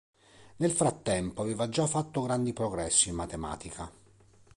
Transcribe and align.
Nel 0.55 0.71
frattempo 0.71 1.43
aveva 1.43 1.69
già 1.69 1.85
fatto 1.85 2.23
grandi 2.23 2.53
progressi 2.53 3.09
in 3.09 3.15
matematica. 3.17 3.91